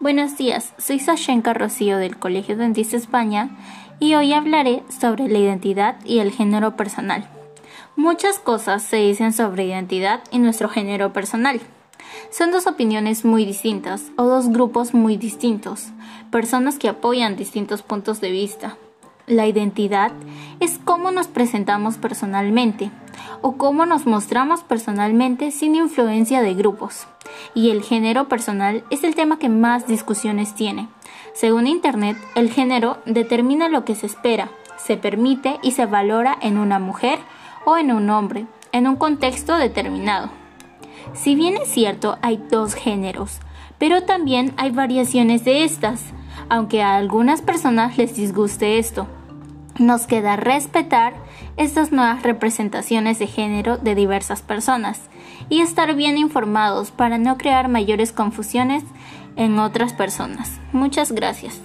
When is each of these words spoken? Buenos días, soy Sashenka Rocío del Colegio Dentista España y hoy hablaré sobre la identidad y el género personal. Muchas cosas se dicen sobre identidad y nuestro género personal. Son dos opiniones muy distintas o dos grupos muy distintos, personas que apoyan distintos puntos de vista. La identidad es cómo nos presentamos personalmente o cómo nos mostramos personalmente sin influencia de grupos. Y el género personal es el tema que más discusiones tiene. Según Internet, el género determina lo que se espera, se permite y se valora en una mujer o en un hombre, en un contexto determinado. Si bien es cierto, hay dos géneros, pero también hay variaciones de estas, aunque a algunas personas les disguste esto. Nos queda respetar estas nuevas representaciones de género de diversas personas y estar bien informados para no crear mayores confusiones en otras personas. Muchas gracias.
Buenos 0.00 0.38
días, 0.38 0.74
soy 0.78 1.00
Sashenka 1.00 1.54
Rocío 1.54 1.98
del 1.98 2.16
Colegio 2.16 2.56
Dentista 2.56 2.96
España 2.96 3.50
y 3.98 4.14
hoy 4.14 4.32
hablaré 4.32 4.84
sobre 4.88 5.26
la 5.26 5.38
identidad 5.38 5.96
y 6.04 6.20
el 6.20 6.30
género 6.30 6.76
personal. 6.76 7.28
Muchas 7.96 8.38
cosas 8.38 8.84
se 8.84 8.98
dicen 8.98 9.32
sobre 9.32 9.66
identidad 9.66 10.20
y 10.30 10.38
nuestro 10.38 10.68
género 10.68 11.12
personal. 11.12 11.60
Son 12.30 12.52
dos 12.52 12.68
opiniones 12.68 13.24
muy 13.24 13.44
distintas 13.44 14.04
o 14.16 14.22
dos 14.22 14.50
grupos 14.50 14.94
muy 14.94 15.16
distintos, 15.16 15.88
personas 16.30 16.78
que 16.78 16.88
apoyan 16.88 17.34
distintos 17.34 17.82
puntos 17.82 18.20
de 18.20 18.30
vista. 18.30 18.76
La 19.28 19.46
identidad 19.46 20.12
es 20.58 20.80
cómo 20.82 21.10
nos 21.10 21.26
presentamos 21.26 21.98
personalmente 21.98 22.90
o 23.42 23.58
cómo 23.58 23.84
nos 23.84 24.06
mostramos 24.06 24.62
personalmente 24.62 25.50
sin 25.50 25.74
influencia 25.74 26.40
de 26.40 26.54
grupos. 26.54 27.06
Y 27.54 27.68
el 27.68 27.82
género 27.82 28.26
personal 28.28 28.84
es 28.88 29.04
el 29.04 29.14
tema 29.14 29.38
que 29.38 29.50
más 29.50 29.86
discusiones 29.86 30.54
tiene. 30.54 30.88
Según 31.34 31.66
Internet, 31.66 32.16
el 32.36 32.50
género 32.50 32.96
determina 33.04 33.68
lo 33.68 33.84
que 33.84 33.94
se 33.94 34.06
espera, 34.06 34.48
se 34.78 34.96
permite 34.96 35.58
y 35.62 35.72
se 35.72 35.84
valora 35.84 36.38
en 36.40 36.56
una 36.56 36.78
mujer 36.78 37.18
o 37.66 37.76
en 37.76 37.92
un 37.92 38.08
hombre, 38.08 38.46
en 38.72 38.88
un 38.88 38.96
contexto 38.96 39.58
determinado. 39.58 40.30
Si 41.12 41.34
bien 41.34 41.58
es 41.58 41.68
cierto, 41.68 42.16
hay 42.22 42.42
dos 42.50 42.72
géneros, 42.72 43.40
pero 43.76 44.04
también 44.04 44.54
hay 44.56 44.70
variaciones 44.70 45.44
de 45.44 45.64
estas, 45.64 46.02
aunque 46.48 46.82
a 46.82 46.96
algunas 46.96 47.42
personas 47.42 47.98
les 47.98 48.16
disguste 48.16 48.78
esto. 48.78 49.06
Nos 49.78 50.06
queda 50.06 50.36
respetar 50.36 51.14
estas 51.56 51.92
nuevas 51.92 52.22
representaciones 52.24 53.18
de 53.18 53.28
género 53.28 53.78
de 53.78 53.94
diversas 53.94 54.42
personas 54.42 55.00
y 55.48 55.60
estar 55.60 55.94
bien 55.94 56.18
informados 56.18 56.90
para 56.90 57.16
no 57.16 57.38
crear 57.38 57.68
mayores 57.68 58.12
confusiones 58.12 58.82
en 59.36 59.58
otras 59.60 59.92
personas. 59.92 60.58
Muchas 60.72 61.12
gracias. 61.12 61.60